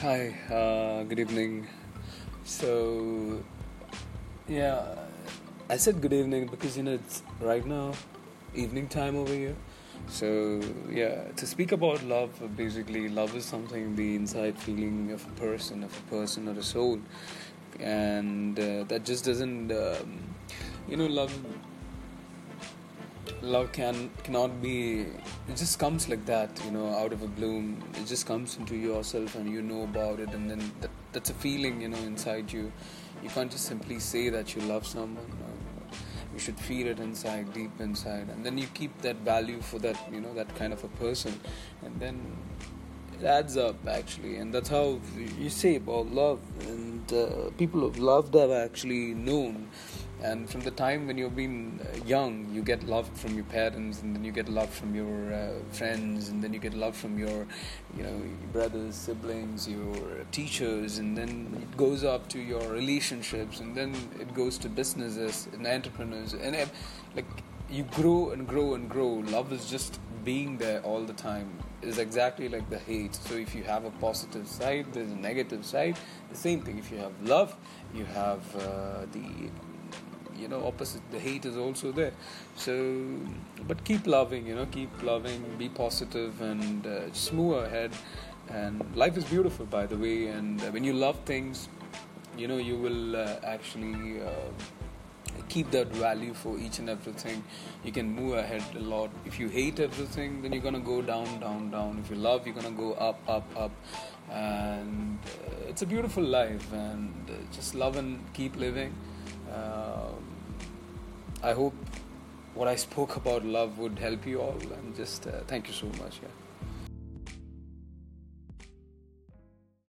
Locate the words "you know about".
29.50-30.20